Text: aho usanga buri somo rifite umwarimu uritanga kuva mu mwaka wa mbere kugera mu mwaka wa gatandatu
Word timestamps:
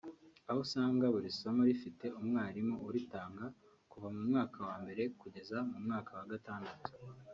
aho 0.47 0.59
usanga 0.65 1.05
buri 1.13 1.29
somo 1.39 1.61
rifite 1.69 2.05
umwarimu 2.19 2.75
uritanga 2.87 3.45
kuva 3.91 4.07
mu 4.15 4.21
mwaka 4.29 4.59
wa 4.67 4.75
mbere 4.83 5.03
kugera 5.21 5.57
mu 5.69 5.77
mwaka 5.85 6.11
wa 6.19 6.25
gatandatu 6.33 6.89